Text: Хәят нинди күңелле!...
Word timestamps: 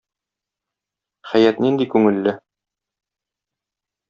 Хәят 1.33 1.61
нинди 1.67 1.87
күңелле!... 1.93 2.35